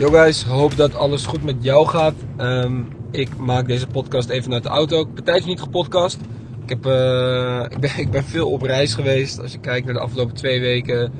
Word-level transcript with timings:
Yo 0.00 0.10
guys, 0.10 0.44
hoop 0.44 0.76
dat 0.76 0.94
alles 0.94 1.26
goed 1.26 1.42
met 1.42 1.56
jou 1.60 1.86
gaat. 1.86 2.14
Ehm, 2.36 2.82
ik 3.10 3.36
maak 3.36 3.66
deze 3.66 3.86
podcast 3.86 4.28
even 4.28 4.52
uit 4.52 4.62
de 4.62 4.68
auto. 4.68 5.00
Ik 5.00 5.06
heb 5.06 5.18
een 5.18 5.24
tijdje 5.24 5.48
niet 5.48 5.60
gepodcast. 5.60 6.18
Ik, 6.62 6.68
heb, 6.68 6.86
eh, 6.86 7.64
ik, 7.74 7.78
ben, 7.78 7.90
ik 7.96 8.10
ben 8.10 8.24
veel 8.24 8.50
op 8.50 8.62
reis 8.62 8.94
geweest. 8.94 9.40
Als 9.40 9.52
je 9.52 9.58
kijkt 9.58 9.84
naar 9.84 9.94
de 9.94 10.00
afgelopen 10.00 10.34
twee 10.34 10.60
weken. 10.60 11.12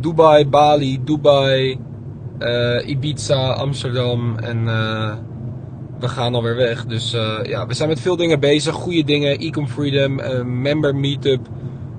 Dubai, 0.00 0.46
Bali, 0.46 1.04
Dubai, 1.04 1.78
eh, 2.38 2.88
Ibiza, 2.88 3.52
Amsterdam 3.52 4.38
en 4.38 4.64
uh, 4.64 5.14
we 6.00 6.08
gaan 6.08 6.34
alweer 6.34 6.56
weg. 6.56 6.86
Dus 6.86 7.10
ja, 7.42 7.66
we 7.66 7.74
zijn 7.74 7.88
met 7.88 8.00
veel 8.00 8.16
dingen 8.16 8.40
bezig. 8.40 8.74
Goede 8.74 9.04
dingen, 9.04 9.38
Ecom 9.38 9.68
Freedom, 9.68 10.14
member 10.60 10.96
meetup 10.96 11.48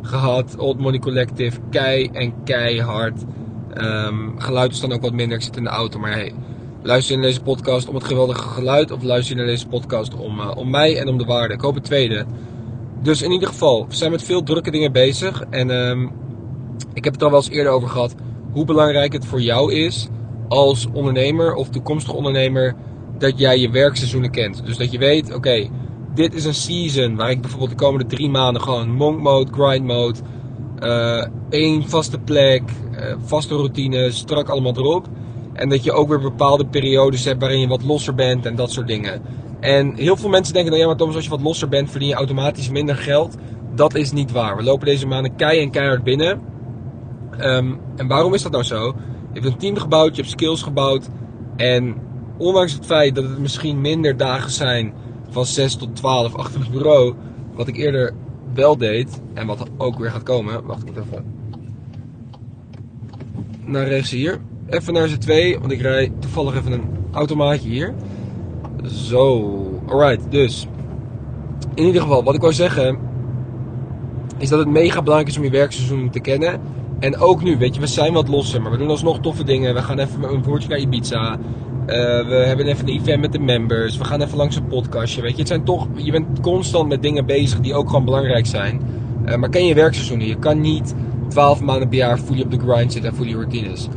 gehad, 0.02 0.58
Old 0.58 0.80
Money 0.80 1.00
Collective, 1.00 1.60
kei 1.70 2.10
en 2.14 2.34
keihard. 2.44 3.24
Um, 3.78 4.40
geluid 4.40 4.72
is 4.72 4.80
dan 4.80 4.92
ook 4.92 5.02
wat 5.02 5.14
minder, 5.14 5.38
ik 5.38 5.44
zit 5.44 5.58
in 5.58 5.64
de 5.64 5.70
auto. 5.70 6.00
Maar 6.00 6.12
hey, 6.12 6.34
luister 6.82 7.16
je 7.16 7.22
naar 7.22 7.30
deze 7.30 7.42
podcast 7.42 7.88
om 7.88 7.96
het 7.96 8.04
geweldige 8.04 8.48
geluid 8.48 8.92
of 8.92 9.04
luister 9.04 9.36
je 9.36 9.42
naar 9.42 9.52
deze 9.52 9.68
podcast 9.68 10.16
om, 10.16 10.40
uh, 10.40 10.52
om 10.56 10.70
mij 10.70 10.98
en 10.98 11.08
om 11.08 11.18
de 11.18 11.26
waarde? 11.26 11.54
Ik 11.54 11.62
hoop 11.62 11.76
het 11.76 11.84
tweede. 11.84 12.26
Dus 13.02 13.22
in 13.22 13.32
ieder 13.32 13.48
geval, 13.48 13.88
we 13.88 13.96
zijn 13.96 14.12
met 14.12 14.24
veel 14.24 14.44
drukke 14.44 14.72
dingen 14.72 14.92
bezig. 14.92 15.44
En 15.50 15.70
um, 15.70 16.12
ik 16.94 17.04
heb 17.04 17.14
het 17.14 17.24
al 17.24 17.30
wel 17.30 17.40
eens 17.40 17.50
eerder 17.50 17.72
over 17.72 17.90
gehad 17.90 18.16
hoe 18.52 18.66
belangrijk 18.66 19.14
het 19.14 19.26
voor 19.26 19.42
jou 19.42 19.74
is 19.74 20.08
als 20.48 20.88
ondernemer 20.94 21.54
of 21.54 21.70
toekomstig 21.70 22.14
ondernemer 22.14 22.76
dat 23.18 23.40
jij 23.40 23.60
je 23.60 23.70
werkseizoenen 23.70 24.32
kent. 24.32 24.66
Dus 24.66 24.78
dat 24.78 24.92
je 24.92 24.98
weet, 24.98 25.34
oké, 25.34 25.70
dit 26.14 26.34
is 26.34 26.46
een 26.46 26.54
season 26.54 27.16
waar 27.16 27.30
ik 27.30 27.42
bijvoorbeeld 27.42 27.70
de 27.70 27.86
komende 27.86 28.06
drie 28.06 28.30
maanden 28.30 28.62
gewoon 28.62 28.92
monk 28.92 29.20
mode, 29.22 29.52
grind 29.52 29.86
mode, 29.86 30.20
uh, 30.80 31.26
één 31.50 31.90
vaste 31.90 32.20
plek, 32.20 32.62
uh, 32.92 33.16
vaste 33.26 33.56
routine, 33.56 34.12
strak 34.12 34.50
allemaal 34.50 34.78
erop. 34.78 35.08
En 35.54 35.70
dat 35.70 35.84
je 35.84 35.92
ook 35.92 36.10
weer 36.10 36.20
bepaalde 36.20 36.66
periodes 36.66 37.26
hebt 37.26 37.40
waarin 37.40 37.60
je 37.60 37.68
wat 37.68 37.84
losser 37.84 38.16
bent 38.16 38.46
en 38.46 38.56
dat 38.56 38.72
soort 38.72 38.88
dingen. 38.88 39.22
En 39.60 39.96
heel 39.96 40.18
veel 40.18 40.30
mensen 40.30 40.54
denken 40.54 40.72
dan, 40.72 40.80
ja 40.80 40.88
maar 40.88 40.96
Thomas, 40.96 41.16
als 41.16 41.24
je 41.24 41.30
wat 41.30 41.42
losser 41.42 41.70
bent 41.70 41.90
verdien 41.90 42.08
je 42.08 42.16
automatisch 42.16 42.70
minder 42.70 42.96
geld. 42.96 43.36
Dat 43.76 43.96
is 43.96 44.12
niet 44.12 44.32
waar. 44.32 44.56
We 44.58 44.64
lopen 44.64 44.86
deze 44.86 45.08
maanden 45.08 45.36
kei 45.36 45.60
en 45.60 45.72
keihard 45.72 46.04
binnen. 46.04 46.42
Um, 47.40 47.80
en 47.96 48.08
waarom 48.08 48.34
is 48.34 48.42
dat 48.42 48.52
nou 48.52 48.64
zo? 48.64 48.96
Je 49.34 49.40
hebt 49.40 49.46
een 49.46 49.58
team 49.58 49.78
gebouwd, 49.78 50.16
je 50.16 50.22
hebt 50.22 50.34
skills 50.34 50.62
gebouwd. 50.62 51.10
En 51.56 51.96
ondanks 52.38 52.74
het 52.74 52.86
feit 52.86 53.16
dat 53.16 53.24
het 53.24 53.40
misschien 53.40 53.82
minder 53.82 54.18
dagen 54.18 54.52
zijn 54.52 54.94
van 55.32 55.46
6 55.46 55.76
tot 55.76 55.96
12 55.96 56.36
achter 56.36 56.60
het 56.60 56.72
bureau, 56.72 57.14
wat 57.56 57.68
ik 57.68 57.78
eerder 57.78 58.14
wel 58.54 58.78
deed 58.78 59.22
en 59.34 59.48
wat 59.48 59.70
ook 59.78 60.00
weer 60.00 60.12
gaat 60.12 60.24
komen. 60.24 60.66
Wacht, 60.66 60.88
ik 60.88 60.98
even 60.98 61.40
naar 63.66 63.88
rechts 63.88 64.12
hier. 64.12 64.40
Even 64.70 64.94
naar 64.94 65.08
z'n 65.08 65.18
2, 65.18 65.60
want 65.60 65.72
ik 65.72 65.82
rij 65.82 66.12
toevallig 66.20 66.56
even 66.56 66.72
een 66.72 66.84
automaatje 67.12 67.70
hier. 67.70 67.94
Zo, 68.84 69.54
alright, 69.88 70.32
dus. 70.32 70.68
In 71.76 71.86
ieder 71.86 72.02
geval, 72.02 72.24
wat 72.24 72.36
ik 72.36 72.42
wou 72.42 72.54
zeggen, 72.54 73.00
is 74.38 74.50
dat 74.50 74.60
het 74.60 74.68
mega 74.68 75.02
belangrijk 75.02 75.32
is 75.32 75.38
om 75.38 75.44
je 75.44 75.50
werkseizoen 75.50 76.10
te 76.10 76.20
kennen. 76.20 76.62
En 77.00 77.18
ook 77.18 77.44
nu, 77.44 77.58
weet 77.58 77.76
je, 77.76 77.82
we 77.82 77.88
zijn 77.88 78.14
wat 78.14 78.28
losser, 78.28 78.62
maar 78.62 78.72
we 78.72 78.78
doen 78.78 78.90
alsnog 78.90 79.20
toffe 79.20 79.44
dingen. 79.44 79.74
We 79.74 79.82
gaan 79.82 80.00
even 80.00 80.24
een 80.24 80.42
broertje 80.42 80.70
naar 80.70 80.80
Ibiza. 80.80 81.40
Uh, 81.82 81.88
we 82.28 82.44
hebben 82.48 82.66
even 82.66 82.88
een 82.88 83.00
event 83.00 83.22
met 83.22 83.32
de 83.32 83.40
members. 83.40 83.98
We 83.98 84.04
gaan 84.04 84.22
even 84.22 84.38
langs 84.38 84.56
een 84.56 84.68
podcastje. 84.68 85.22
Weet 85.22 85.32
je, 85.32 85.38
het 85.38 85.48
zijn 85.48 85.64
toch, 85.64 85.88
je 85.96 86.12
bent 86.12 86.40
constant 86.42 86.88
met 86.88 87.02
dingen 87.02 87.26
bezig 87.26 87.60
die 87.60 87.74
ook 87.74 87.90
gewoon 87.90 88.06
belangrijk 88.06 88.46
zijn. 88.46 88.82
Uh, 89.26 89.36
maar 89.36 89.50
ken 89.50 89.66
je 89.66 89.74
werkseizoenen. 89.74 90.28
Je 90.28 90.40
kan 90.40 90.62
niet 90.62 90.96
12 91.28 91.62
maanden 91.62 91.88
per 91.88 91.98
jaar 91.98 92.18
fully 92.18 92.42
op 92.42 92.52
de 92.52 92.60
grind 92.60 92.94
zitten 92.94 93.12
en 93.12 93.18
fully 93.18 93.34
routines. 93.34 93.88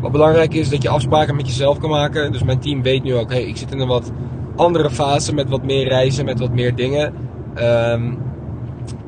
Wat 0.00 0.12
belangrijk 0.12 0.54
is 0.54 0.68
dat 0.68 0.82
je 0.82 0.88
afspraken 0.88 1.36
met 1.36 1.46
jezelf 1.46 1.78
kan 1.78 1.90
maken. 1.90 2.32
Dus 2.32 2.42
mijn 2.42 2.58
team 2.58 2.82
weet 2.82 3.02
nu 3.02 3.14
ook, 3.14 3.30
hey, 3.30 3.44
ik 3.44 3.56
zit 3.56 3.72
in 3.72 3.80
een 3.80 3.88
wat 3.88 4.12
andere 4.56 4.90
fase 4.90 5.34
met 5.34 5.48
wat 5.48 5.64
meer 5.64 5.88
reizen, 5.88 6.24
met 6.24 6.38
wat 6.38 6.52
meer 6.52 6.74
dingen. 6.74 7.14
Um, 7.58 8.18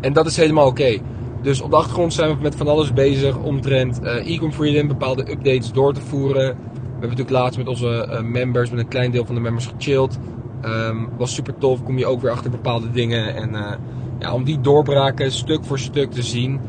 en 0.01 0.13
dat 0.13 0.27
is 0.27 0.37
helemaal 0.37 0.67
oké. 0.67 0.99
Dus 1.43 1.61
op 1.61 1.71
de 1.71 1.77
achtergrond 1.77 2.13
zijn 2.13 2.37
we 2.37 2.43
met 2.43 2.55
van 2.55 2.69
alles 2.69 2.93
bezig 2.93 3.39
omtrent 3.39 4.01
uh, 4.03 4.35
Ecom 4.35 4.53
Freedom, 4.53 4.89
bepaalde 4.89 5.31
updates 5.31 5.73
door 5.73 5.95
te 5.95 6.01
voeren. 6.01 6.57
We 6.97 7.03
hebben 7.03 7.19
natuurlijk 7.19 7.45
laatst 7.45 7.59
met 7.59 7.69
onze 7.69 8.09
uh, 8.11 8.21
members, 8.21 8.71
met 8.71 8.79
een 8.79 8.89
klein 8.89 9.11
deel 9.11 9.25
van 9.25 9.34
de 9.34 9.41
members 9.41 9.67
gechilled. 9.67 10.19
Um, 10.65 11.09
was 11.17 11.34
super 11.34 11.59
tof, 11.59 11.83
kom 11.83 11.99
je 11.99 12.07
ook 12.07 12.21
weer 12.21 12.31
achter 12.31 12.51
bepaalde 12.51 12.91
dingen. 12.91 13.34
En 13.34 13.51
uh, 13.53 13.73
ja, 14.19 14.34
om 14.34 14.45
die 14.45 14.61
doorbraken 14.61 15.33
stuk 15.33 15.65
voor 15.65 15.79
stuk 15.79 16.11
te 16.11 16.23
zien, 16.23 16.61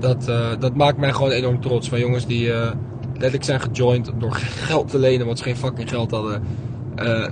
dat, 0.00 0.28
uh, 0.28 0.48
dat 0.58 0.74
maakt 0.74 0.98
mij 0.98 1.12
gewoon 1.12 1.30
enorm 1.30 1.60
trots. 1.60 1.88
Van 1.88 1.98
jongens 1.98 2.26
die 2.26 2.52
letterlijk 3.12 3.44
zijn 3.44 3.60
gejoind 3.60 4.10
door 4.18 4.32
geld 4.68 4.88
te 4.88 4.98
lenen, 4.98 5.26
want 5.26 5.38
ze 5.38 5.44
geen 5.44 5.56
fucking 5.56 5.88
geld 5.88 6.10
hadden. 6.10 6.42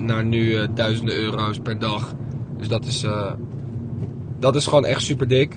naar 0.07 0.25
nu 0.25 0.73
duizenden 0.75 1.15
euro's 1.15 1.59
per 1.59 1.79
dag. 1.79 2.15
Dus 2.57 2.69
dat 2.69 2.85
is, 2.85 3.07
dat 4.39 4.57
is 4.57 4.67
gewoon 4.67 4.85
echt 4.85 5.03
super 5.03 5.29
dik. 5.29 5.57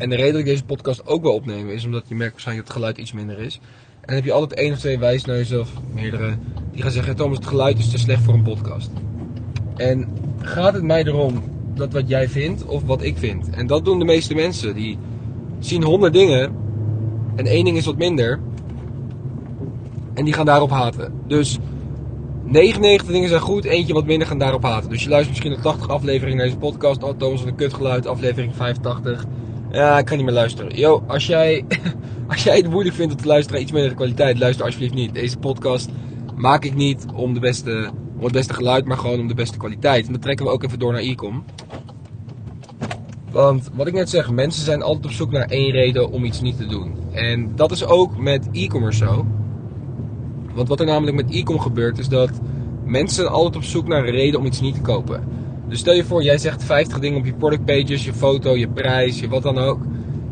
En 0.00 0.10
de 0.10 0.16
reden 0.16 0.32
dat 0.32 0.40
ik 0.40 0.46
deze 0.46 0.64
podcast 0.64 1.06
ook 1.06 1.22
wil 1.22 1.34
opnemen 1.34 1.74
is 1.74 1.84
omdat 1.84 2.04
je 2.08 2.14
merkt 2.14 2.32
waarschijnlijk 2.32 2.66
dat 2.66 2.76
het 2.76 2.84
geluid 2.84 2.98
iets 2.98 3.12
minder 3.12 3.38
is. 3.38 3.60
En 4.10 4.16
heb 4.16 4.24
je 4.24 4.32
altijd 4.32 4.60
één 4.60 4.72
of 4.72 4.78
twee 4.78 4.98
wijsneuzen 4.98 5.60
of 5.60 5.70
meerdere 5.94 6.34
die 6.72 6.82
gaan 6.82 6.90
zeggen: 6.90 7.16
Thomas, 7.16 7.36
het 7.36 7.46
geluid 7.46 7.78
is 7.78 7.90
te 7.90 7.98
slecht 7.98 8.22
voor 8.22 8.34
een 8.34 8.42
podcast. 8.42 8.90
En 9.76 10.08
gaat 10.40 10.74
het 10.74 10.82
mij 10.82 11.04
erom 11.04 11.42
dat 11.74 11.92
wat 11.92 12.08
jij 12.08 12.28
vindt 12.28 12.64
of 12.66 12.82
wat 12.82 13.02
ik 13.02 13.18
vind? 13.18 13.50
En 13.50 13.66
dat 13.66 13.84
doen 13.84 13.98
de 13.98 14.04
meeste 14.04 14.34
mensen. 14.34 14.74
Die 14.74 14.98
zien 15.58 15.82
honderd 15.82 16.12
dingen 16.12 16.52
en 17.36 17.46
één 17.46 17.64
ding 17.64 17.76
is 17.76 17.84
wat 17.84 17.96
minder. 17.96 18.40
En 20.14 20.24
die 20.24 20.34
gaan 20.34 20.46
daarop 20.46 20.70
haten. 20.70 21.12
Dus 21.26 21.58
99 22.44 23.12
dingen 23.12 23.28
zijn 23.28 23.40
goed, 23.40 23.64
eentje 23.64 23.94
wat 23.94 24.06
minder 24.06 24.26
gaan 24.28 24.38
daarop 24.38 24.62
haten. 24.62 24.90
Dus 24.90 25.02
je 25.02 25.08
luistert 25.08 25.30
misschien 25.30 25.52
naar 25.52 25.74
80 25.74 25.88
afleveringen 25.88 26.36
naar 26.36 26.46
deze 26.46 26.58
podcast. 26.58 27.02
Oh, 27.02 27.16
Thomas, 27.16 27.44
een 27.44 27.54
kutgeluid, 27.54 28.06
aflevering 28.06 28.54
85. 28.56 29.24
Ja, 29.72 29.98
ik 29.98 30.04
kan 30.04 30.16
niet 30.16 30.26
meer 30.26 30.34
luisteren. 30.34 30.76
Yo, 30.76 31.02
als 31.06 31.26
jij, 31.26 31.64
als 32.28 32.42
jij 32.42 32.56
het 32.56 32.70
moeilijk 32.70 32.94
vindt 32.94 33.12
om 33.12 33.20
te 33.20 33.26
luisteren 33.26 33.62
iets 33.62 33.72
minder 33.72 33.94
kwaliteit, 33.94 34.38
luister 34.38 34.64
alsjeblieft 34.64 34.94
niet. 34.94 35.14
Deze 35.14 35.38
podcast 35.38 35.90
maak 36.36 36.64
ik 36.64 36.74
niet 36.74 37.06
om, 37.14 37.34
de 37.34 37.40
beste, 37.40 37.90
om 38.16 38.24
het 38.24 38.32
beste 38.32 38.54
geluid, 38.54 38.84
maar 38.84 38.96
gewoon 38.96 39.20
om 39.20 39.28
de 39.28 39.34
beste 39.34 39.58
kwaliteit. 39.58 40.06
En 40.06 40.12
dat 40.12 40.22
trekken 40.22 40.46
we 40.46 40.52
ook 40.52 40.64
even 40.64 40.78
door 40.78 40.92
naar 40.92 41.00
Ecom. 41.00 41.44
Want 43.30 43.70
wat 43.74 43.86
ik 43.86 43.92
net 43.92 44.10
zeg, 44.10 44.30
mensen 44.30 44.64
zijn 44.64 44.82
altijd 44.82 45.04
op 45.04 45.10
zoek 45.10 45.30
naar 45.30 45.48
één 45.48 45.70
reden 45.70 46.10
om 46.10 46.24
iets 46.24 46.40
niet 46.40 46.56
te 46.56 46.66
doen. 46.66 46.94
En 47.12 47.52
dat 47.56 47.70
is 47.70 47.84
ook 47.84 48.18
met 48.18 48.48
e-commerce 48.52 49.04
zo. 49.04 49.26
Want 50.54 50.68
wat 50.68 50.80
er 50.80 50.86
namelijk 50.86 51.16
met 51.16 51.34
e-com 51.34 51.58
gebeurt, 51.58 51.98
is 51.98 52.08
dat 52.08 52.30
mensen 52.84 53.30
altijd 53.30 53.56
op 53.56 53.62
zoek 53.62 53.88
naar 53.88 54.04
een 54.04 54.10
reden 54.10 54.40
om 54.40 54.46
iets 54.46 54.60
niet 54.60 54.74
te 54.74 54.80
kopen. 54.80 55.22
Dus 55.70 55.78
stel 55.78 55.94
je 55.94 56.04
voor, 56.04 56.22
jij 56.22 56.38
zegt 56.38 56.64
50 56.64 56.98
dingen 56.98 57.18
op 57.18 57.24
je 57.24 57.32
product 57.32 57.64
pages, 57.64 58.04
je 58.04 58.12
foto, 58.12 58.56
je 58.56 58.68
prijs, 58.68 59.20
je 59.20 59.28
wat 59.28 59.42
dan 59.42 59.58
ook. 59.58 59.78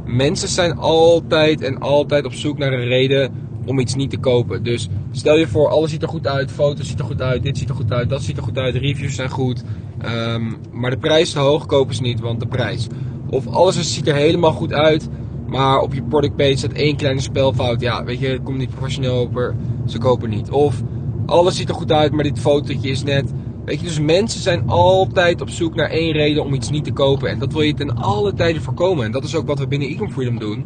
Mensen 0.05 0.49
zijn 0.49 0.77
altijd 0.79 1.63
en 1.63 1.79
altijd 1.79 2.25
op 2.25 2.33
zoek 2.33 2.59
naar 2.59 2.73
een 2.73 2.89
reden 2.89 3.33
om 3.65 3.79
iets 3.79 3.95
niet 3.95 4.11
te 4.11 4.19
kopen. 4.19 4.63
Dus 4.63 4.89
stel 5.11 5.37
je 5.37 5.47
voor, 5.47 5.69
alles 5.69 5.91
ziet 5.91 6.03
er 6.03 6.09
goed 6.09 6.27
uit, 6.27 6.51
foto's 6.51 6.89
ziet 6.89 6.99
er 6.99 7.05
goed 7.05 7.23
uit, 7.23 7.43
dit 7.43 7.59
ziet 7.59 7.69
er 7.69 7.75
goed 7.75 7.93
uit, 7.93 8.09
dat 8.09 8.23
ziet 8.23 8.37
er 8.37 8.43
goed 8.43 8.59
uit, 8.59 8.75
reviews 8.75 9.15
zijn 9.15 9.31
goed. 9.31 9.65
Um, 10.05 10.57
maar 10.73 10.91
de 10.91 10.99
prijs 10.99 11.33
te 11.33 11.39
hoog, 11.39 11.67
kopen 11.67 11.95
ze 11.95 12.03
niet, 12.03 12.21
want 12.21 12.41
de 12.41 12.47
prijs. 12.47 12.87
Of 13.31 13.47
alles 13.47 13.95
ziet 13.95 14.09
er 14.09 14.15
helemaal 14.15 14.53
goed 14.53 14.73
uit, 14.73 15.09
maar 15.47 15.81
op 15.81 15.95
je 15.95 16.03
product 16.03 16.37
page 16.37 16.57
staat 16.57 16.73
één 16.73 16.97
kleine 16.97 17.21
spelfout. 17.21 17.81
Ja, 17.81 18.05
weet 18.05 18.19
je, 18.19 18.27
het 18.27 18.43
komt 18.43 18.59
niet 18.59 18.75
professioneel 18.75 19.15
over, 19.15 19.55
ze 19.87 19.99
kopen 19.99 20.31
niet. 20.31 20.51
Of 20.51 20.83
alles 21.27 21.57
ziet 21.57 21.69
er 21.69 21.75
goed 21.75 21.93
uit, 21.93 22.13
maar 22.13 22.25
dit 22.25 22.39
fotootje 22.39 22.91
is 22.91 23.03
net 23.03 23.33
Weet 23.69 23.81
je, 23.81 23.87
dus 23.87 24.01
mensen 24.01 24.41
zijn 24.41 24.69
altijd 24.69 25.41
op 25.41 25.51
zoek 25.51 25.75
naar 25.75 25.91
één 25.91 26.13
reden 26.13 26.45
om 26.45 26.55
iets 26.55 26.71
niet 26.71 26.85
te 26.85 26.93
kopen. 26.93 27.31
En 27.31 27.39
dat 27.39 27.53
wil 27.53 27.63
je 27.63 27.75
ten 27.75 27.97
alle 27.97 28.35
tijden 28.35 28.63
voorkomen. 28.63 29.05
En 29.05 29.13
dat 29.13 29.25
is 29.25 29.35
ook 29.35 29.47
wat 29.47 29.59
we 29.59 29.67
binnen 29.67 29.89
Ecom 29.89 30.11
Freedom 30.11 30.39
doen. 30.39 30.65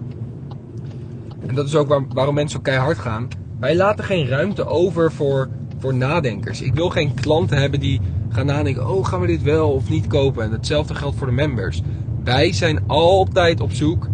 En 1.47 1.55
dat 1.55 1.67
is 1.67 1.75
ook 1.75 1.89
waar, 1.89 2.05
waarom 2.09 2.35
mensen 2.35 2.57
zo 2.59 2.63
keihard 2.63 2.99
gaan. 2.99 3.29
Wij 3.61 3.77
laten 3.77 4.05
geen 4.05 4.27
ruimte 4.27 4.67
over 4.67 5.13
voor, 5.13 5.49
voor 5.79 5.95
nadenkers. 5.95 6.61
Ik 6.63 6.75
wil 6.75 6.89
geen 6.89 7.15
klanten 7.15 7.59
hebben 7.59 7.81
die 7.81 8.01
gaan 8.29 8.47
nadenken: 8.47 8.91
oh, 8.91 9.07
gaan 9.07 9.21
we 9.21 9.27
dit 9.27 9.43
wel 9.43 9.71
of 9.71 9.89
niet 9.89 10.07
kopen? 10.07 10.45
En 10.45 10.53
hetzelfde 10.53 10.95
geldt 10.95 11.17
voor 11.17 11.27
de 11.27 11.33
members. 11.33 11.83
Wij 12.25 12.53
zijn 12.53 12.85
altijd 12.87 13.61
op 13.61 13.73
zoek 13.73 14.09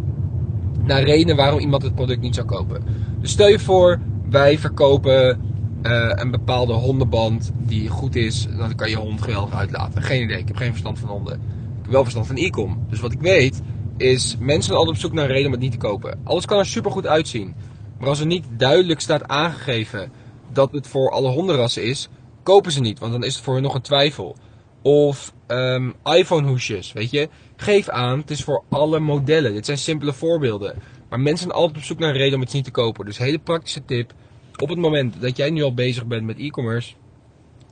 naar 0.84 1.02
redenen 1.02 1.36
waarom 1.36 1.58
iemand 1.58 1.82
het 1.82 1.94
product 1.94 2.20
niet 2.20 2.34
zou 2.34 2.46
kopen. 2.46 2.82
Dus 3.20 3.30
stel 3.30 3.48
je 3.48 3.58
voor, 3.58 3.98
wij 4.30 4.58
verkopen 4.58 5.47
uh, 5.82 6.12
een 6.14 6.30
bepaalde 6.30 6.72
hondenband 6.72 7.50
die 7.56 7.88
goed 7.88 8.16
is, 8.16 8.46
dan 8.56 8.74
kan 8.74 8.90
je 8.90 8.96
hond 8.96 9.22
geweldig 9.22 9.54
uitlaten. 9.54 10.02
Geen 10.02 10.22
idee, 10.22 10.38
ik 10.38 10.48
heb 10.48 10.56
geen 10.56 10.70
verstand 10.70 10.98
van 10.98 11.08
honden. 11.08 11.34
Ik 11.34 11.82
heb 11.82 11.92
wel 11.92 12.02
verstand 12.02 12.26
van 12.26 12.36
e-com. 12.36 12.86
Dus 12.90 13.00
wat 13.00 13.12
ik 13.12 13.20
weet 13.20 13.62
is, 13.96 14.36
mensen 14.38 14.62
zijn 14.62 14.76
altijd 14.76 14.96
op 14.96 15.02
zoek 15.02 15.12
naar 15.12 15.24
een 15.24 15.30
reden 15.30 15.46
om 15.46 15.52
het 15.52 15.60
niet 15.60 15.72
te 15.72 15.78
kopen. 15.78 16.20
Alles 16.24 16.46
kan 16.46 16.58
er 16.58 16.66
super 16.66 16.90
goed 16.90 17.06
uitzien. 17.06 17.54
Maar 17.98 18.08
als 18.08 18.20
er 18.20 18.26
niet 18.26 18.44
duidelijk 18.56 19.00
staat 19.00 19.28
aangegeven 19.28 20.12
dat 20.52 20.72
het 20.72 20.86
voor 20.86 21.10
alle 21.10 21.28
hondenrassen 21.28 21.82
is, 21.82 22.08
kopen 22.42 22.72
ze 22.72 22.80
niet. 22.80 22.98
Want 22.98 23.12
dan 23.12 23.24
is 23.24 23.34
het 23.34 23.44
voor 23.44 23.54
hun 23.54 23.62
nog 23.62 23.74
een 23.74 23.80
twijfel. 23.80 24.36
Of 24.82 25.32
ehm, 25.46 25.90
iPhone 26.04 26.48
hoesjes, 26.48 26.92
weet 26.92 27.10
je. 27.10 27.28
Geef 27.56 27.88
aan, 27.88 28.18
het 28.18 28.30
is 28.30 28.44
voor 28.44 28.64
alle 28.68 28.98
modellen. 28.98 29.52
Dit 29.52 29.66
zijn 29.66 29.78
simpele 29.78 30.12
voorbeelden. 30.12 30.74
Maar 31.08 31.20
mensen 31.20 31.46
zijn 31.46 31.58
altijd 31.58 31.76
op 31.76 31.82
zoek 31.82 31.98
naar 31.98 32.10
een 32.10 32.16
reden 32.16 32.34
om 32.34 32.42
iets 32.42 32.52
niet 32.52 32.64
te 32.64 32.70
kopen. 32.70 33.04
Dus 33.04 33.18
hele 33.18 33.38
praktische 33.38 33.84
tip. 33.84 34.12
Op 34.58 34.68
het 34.68 34.78
moment 34.78 35.20
dat 35.20 35.36
jij 35.36 35.50
nu 35.50 35.62
al 35.62 35.74
bezig 35.74 36.06
bent 36.06 36.24
met 36.24 36.38
e-commerce. 36.38 36.94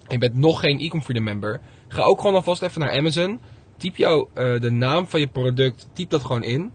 En 0.07 0.13
je 0.13 0.19
bent 0.19 0.35
nog 0.35 0.61
geen 0.61 0.81
e-com 0.81 1.03
freedom 1.03 1.25
member. 1.25 1.61
Ga 1.89 2.03
ook 2.03 2.21
gewoon 2.21 2.35
alvast 2.35 2.63
even 2.63 2.81
naar 2.81 2.97
Amazon. 2.97 3.41
Typ 3.77 3.97
jou 3.97 4.29
uh, 4.35 4.61
de 4.61 4.71
naam 4.71 5.07
van 5.07 5.21
je 5.21 5.27
product. 5.27 5.89
Typ 5.93 6.11
dat 6.11 6.25
gewoon 6.25 6.43
in. 6.43 6.73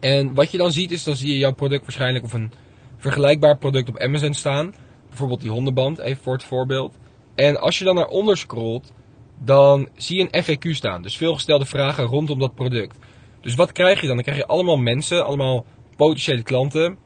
En 0.00 0.34
wat 0.34 0.50
je 0.50 0.58
dan 0.58 0.72
ziet 0.72 0.90
is, 0.90 1.04
dan 1.04 1.16
zie 1.16 1.32
je 1.32 1.38
jouw 1.38 1.54
product 1.54 1.82
waarschijnlijk 1.82 2.24
of 2.24 2.32
een 2.32 2.52
vergelijkbaar 2.96 3.58
product 3.58 3.88
op 3.88 3.98
Amazon 3.98 4.34
staan. 4.34 4.74
Bijvoorbeeld 5.08 5.40
die 5.40 5.50
hondenband, 5.50 5.98
even 5.98 6.22
voor 6.22 6.32
het 6.32 6.44
voorbeeld. 6.44 6.96
En 7.34 7.60
als 7.60 7.78
je 7.78 7.84
dan 7.84 7.94
naar 7.94 8.06
onder 8.06 8.36
scrolt, 8.36 8.92
dan 9.38 9.88
zie 9.96 10.16
je 10.18 10.28
een 10.30 10.44
FAQ 10.44 10.70
staan. 10.70 11.02
Dus 11.02 11.16
veelgestelde 11.16 11.66
vragen 11.66 12.04
rondom 12.04 12.38
dat 12.38 12.54
product. 12.54 12.98
Dus 13.40 13.54
wat 13.54 13.72
krijg 13.72 14.00
je 14.00 14.06
dan? 14.06 14.14
Dan 14.14 14.24
krijg 14.24 14.38
je 14.38 14.46
allemaal 14.46 14.76
mensen, 14.76 15.26
allemaal 15.26 15.64
potentiële 15.96 16.42
klanten, 16.42 16.98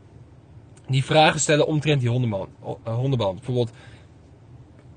die 0.93 1.05
vragen 1.05 1.41
stellen 1.41 1.67
omtrent 1.67 2.01
die. 2.01 2.11
Eh, 2.11 2.95
hondenband. 2.95 3.35
Bijvoorbeeld, 3.35 3.71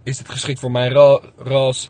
is 0.04 0.18
dit 0.18 0.30
geschikt 0.30 0.60
voor 0.60 0.72
mijn 0.72 0.92
ras? 1.38 1.90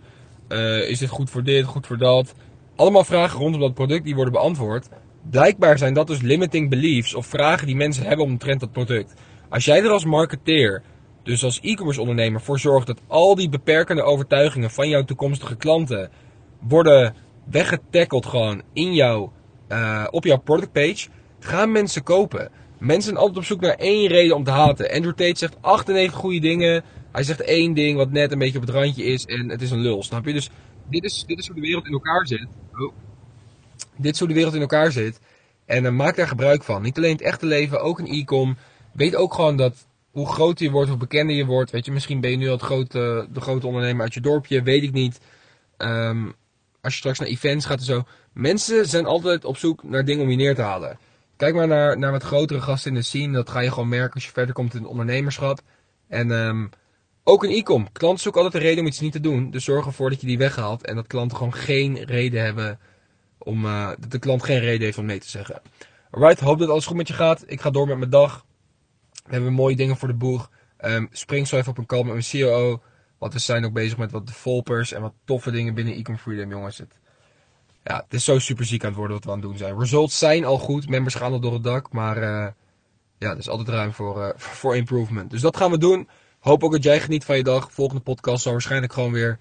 Uh, 0.49 0.89
is 0.89 0.99
dit 0.99 1.09
goed 1.09 1.29
voor 1.29 1.43
dit, 1.43 1.65
goed 1.65 1.87
voor 1.87 1.97
dat? 1.97 2.35
Allemaal 2.75 3.03
vragen 3.03 3.39
rondom 3.39 3.61
dat 3.61 3.73
product 3.73 4.03
die 4.03 4.15
worden 4.15 4.33
beantwoord. 4.33 4.89
Blijkbaar 5.29 5.77
zijn 5.77 5.93
dat 5.93 6.07
dus 6.07 6.21
limiting 6.21 6.69
beliefs 6.69 7.15
of 7.15 7.25
vragen 7.25 7.67
die 7.67 7.75
mensen 7.75 8.05
hebben 8.05 8.25
omtrent 8.25 8.59
dat 8.59 8.71
product. 8.71 9.13
Als 9.49 9.65
jij 9.65 9.83
er 9.83 9.89
als 9.89 10.05
marketeer, 10.05 10.83
dus 11.23 11.43
als 11.43 11.59
e-commerce 11.59 11.99
ondernemer, 12.01 12.41
voor 12.41 12.59
zorgt 12.59 12.87
dat 12.87 13.01
al 13.07 13.35
die 13.35 13.49
beperkende 13.49 14.03
overtuigingen 14.03 14.71
van 14.71 14.89
jouw 14.89 15.03
toekomstige 15.03 15.55
klanten 15.55 16.09
worden 16.59 17.15
weggetackled 17.49 18.25
gewoon 18.25 18.61
in 18.73 18.93
jou, 18.93 19.29
uh, 19.69 20.07
op 20.09 20.25
jouw 20.25 20.37
productpage, 20.37 21.07
gaan 21.39 21.71
mensen 21.71 22.03
kopen. 22.03 22.51
Mensen 22.77 23.03
zijn 23.03 23.17
altijd 23.17 23.37
op 23.37 23.43
zoek 23.43 23.61
naar 23.61 23.75
één 23.75 24.07
reden 24.07 24.35
om 24.35 24.43
te 24.43 24.51
haten. 24.51 24.91
Andrew 24.91 25.13
Tate 25.13 25.37
zegt 25.37 25.61
98 25.61 26.13
goede 26.13 26.39
dingen. 26.39 26.83
Hij 27.11 27.23
zegt 27.23 27.41
één 27.41 27.73
ding 27.73 27.97
wat 27.97 28.11
net 28.11 28.31
een 28.31 28.39
beetje 28.39 28.57
op 28.57 28.65
het 28.65 28.75
randje 28.75 29.03
is 29.03 29.25
en 29.25 29.49
het 29.49 29.61
is 29.61 29.71
een 29.71 29.79
lul, 29.79 30.03
snap 30.03 30.25
je? 30.25 30.33
Dus 30.33 30.49
dit 30.89 31.03
is, 31.03 31.23
dit 31.27 31.39
is 31.39 31.47
hoe 31.47 31.55
de 31.55 31.61
wereld 31.61 31.85
in 31.85 31.93
elkaar 31.93 32.27
zit. 32.27 32.47
Oh. 32.73 32.93
Dit 33.97 34.13
is 34.13 34.19
hoe 34.19 34.27
de 34.27 34.33
wereld 34.33 34.53
in 34.53 34.61
elkaar 34.61 34.91
zit. 34.91 35.19
En 35.65 35.83
uh, 35.83 35.91
maak 35.91 36.15
daar 36.15 36.27
gebruik 36.27 36.63
van. 36.63 36.81
Niet 36.81 36.97
alleen 36.97 37.11
het 37.11 37.21
echte 37.21 37.45
leven, 37.45 37.81
ook 37.81 37.99
een 37.99 38.11
e-com. 38.11 38.57
Weet 38.93 39.15
ook 39.15 39.33
gewoon 39.33 39.57
dat 39.57 39.87
hoe 40.11 40.27
groter 40.27 40.65
je 40.65 40.71
wordt, 40.71 40.89
hoe 40.89 40.97
bekender 40.97 41.35
je 41.35 41.45
wordt. 41.45 41.71
Weet 41.71 41.85
je, 41.85 41.91
misschien 41.91 42.21
ben 42.21 42.31
je 42.31 42.37
nu 42.37 42.45
al 42.45 42.51
het 42.51 42.61
grote, 42.61 43.27
de 43.33 43.41
grote 43.41 43.67
ondernemer 43.67 44.01
uit 44.01 44.13
je 44.13 44.21
dorpje, 44.21 44.61
weet 44.61 44.83
ik 44.83 44.91
niet. 44.91 45.19
Um, 45.77 46.35
als 46.81 46.93
je 46.93 46.99
straks 46.99 47.19
naar 47.19 47.27
events 47.27 47.65
gaat 47.65 47.79
en 47.79 47.85
zo. 47.85 48.03
Mensen 48.33 48.85
zijn 48.85 49.05
altijd 49.05 49.45
op 49.45 49.57
zoek 49.57 49.83
naar 49.83 50.05
dingen 50.05 50.23
om 50.23 50.29
je 50.29 50.35
neer 50.35 50.55
te 50.55 50.61
halen. 50.61 50.99
Kijk 51.37 51.55
maar 51.55 51.67
naar, 51.67 51.97
naar 51.97 52.11
wat 52.11 52.23
grotere 52.23 52.61
gasten 52.61 52.91
in 52.91 52.97
de 52.97 53.03
scene. 53.03 53.33
Dat 53.33 53.49
ga 53.49 53.59
je 53.59 53.71
gewoon 53.71 53.89
merken 53.89 54.13
als 54.13 54.25
je 54.25 54.31
verder 54.31 54.53
komt 54.53 54.73
in 54.73 54.79
het 54.79 54.89
ondernemerschap. 54.89 55.59
En 56.07 56.31
um, 56.31 56.69
ook 57.23 57.43
een 57.43 57.51
e-com. 57.51 57.91
Klanten 57.91 58.21
zoeken 58.21 58.41
altijd 58.41 58.61
een 58.61 58.69
reden 58.69 58.83
om 58.83 58.89
iets 58.89 58.99
niet 58.99 59.11
te 59.11 59.19
doen. 59.19 59.51
Dus 59.51 59.63
zorg 59.63 59.85
ervoor 59.85 60.09
dat 60.09 60.21
je 60.21 60.27
die 60.27 60.37
weghaalt. 60.37 60.85
En 60.85 60.95
dat 60.95 61.07
klanten 61.07 61.37
gewoon 61.37 61.53
geen 61.53 62.03
reden 62.03 62.43
hebben 62.43 62.79
om, 63.37 63.65
uh, 63.65 63.89
de 64.07 64.19
klant 64.19 64.43
geen 64.43 64.59
reden 64.59 64.85
heeft 64.85 64.97
om 64.97 65.05
nee 65.05 65.19
te 65.19 65.29
zeggen. 65.29 65.61
Alright, 66.11 66.39
hoop 66.39 66.59
dat 66.59 66.69
alles 66.69 66.85
goed 66.85 66.97
met 66.97 67.07
je 67.07 67.13
gaat. 67.13 67.43
Ik 67.47 67.61
ga 67.61 67.69
door 67.69 67.87
met 67.87 67.97
mijn 67.97 68.09
dag. 68.09 68.45
We 69.25 69.31
hebben 69.31 69.53
mooie 69.53 69.75
dingen 69.75 69.97
voor 69.97 70.07
de 70.07 70.13
boeg. 70.13 70.49
Um, 70.85 71.07
spring 71.11 71.47
zo 71.47 71.57
even 71.57 71.71
op 71.71 71.77
een 71.77 71.85
call 71.85 72.03
met 72.03 72.13
mijn 72.13 72.45
COO. 72.45 72.81
Want 73.17 73.33
we 73.33 73.39
zijn 73.39 73.65
ook 73.65 73.73
bezig 73.73 73.97
met 73.97 74.11
wat 74.11 74.27
developers 74.27 74.91
en 74.91 75.01
wat 75.01 75.13
toffe 75.25 75.51
dingen 75.51 75.73
binnen 75.73 75.93
Ecom 75.93 76.17
Freedom, 76.17 76.49
jongens. 76.49 76.77
Het, 76.77 76.99
ja, 77.87 77.95
het 78.03 78.13
is 78.13 78.23
zo 78.23 78.39
super 78.39 78.65
ziek 78.65 78.81
aan 78.81 78.89
het 78.89 78.97
worden 78.97 79.15
wat 79.15 79.25
we 79.25 79.31
aan 79.31 79.39
het 79.39 79.47
doen 79.47 79.57
zijn. 79.57 79.79
Results 79.79 80.17
zijn 80.17 80.45
al 80.45 80.57
goed, 80.57 80.89
members 80.89 81.15
gaan 81.15 81.31
al 81.31 81.39
door 81.39 81.53
het 81.53 81.63
dak, 81.63 81.91
maar 81.91 82.17
uh, 82.17 82.47
ja, 83.17 83.29
er 83.31 83.37
is 83.37 83.49
altijd 83.49 83.69
ruim 83.69 83.93
voor, 83.93 84.17
uh, 84.17 84.29
voor 84.59 84.75
improvement. 84.75 85.31
Dus 85.31 85.41
dat 85.41 85.57
gaan 85.57 85.71
we 85.71 85.77
doen. 85.77 86.07
Hoop 86.39 86.63
ook 86.63 86.71
dat 86.71 86.83
jij 86.83 86.99
geniet 86.99 87.25
van 87.25 87.37
je 87.37 87.43
dag. 87.43 87.71
Volgende 87.71 88.01
podcast 88.01 88.43
zal 88.43 88.51
waarschijnlijk 88.51 88.93
gewoon 88.93 89.11
weer 89.11 89.39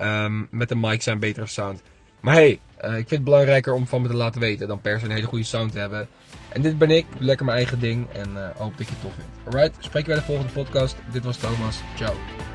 um, 0.00 0.48
met 0.50 0.70
een 0.70 0.80
mic 0.80 1.02
zijn, 1.02 1.18
betere 1.18 1.46
sound. 1.46 1.82
Maar 2.20 2.34
hey, 2.34 2.60
uh, 2.84 2.90
ik 2.90 2.94
vind 2.94 3.10
het 3.10 3.24
belangrijker 3.24 3.72
om 3.72 3.86
van 3.86 4.02
me 4.02 4.08
te 4.08 4.14
laten 4.14 4.40
weten 4.40 4.68
dan 4.68 4.80
per 4.80 4.98
se 4.98 5.04
een 5.04 5.10
hele 5.10 5.26
goede 5.26 5.44
sound 5.44 5.72
te 5.72 5.78
hebben. 5.78 6.08
En 6.48 6.62
dit 6.62 6.78
ben 6.78 6.90
ik, 6.90 7.06
lekker 7.18 7.44
mijn 7.44 7.56
eigen 7.56 7.80
ding 7.80 8.10
en 8.12 8.52
hoop 8.56 8.76
dat 8.78 8.86
je 8.86 8.92
het 8.92 9.02
tof 9.02 9.12
vindt. 9.14 9.56
Alright, 9.56 9.84
spreek 9.84 10.02
je 10.02 10.08
bij 10.08 10.18
de 10.18 10.26
volgende 10.26 10.52
podcast. 10.52 10.96
Dit 11.12 11.24
was 11.24 11.36
Thomas. 11.36 11.80
Ciao. 11.96 12.51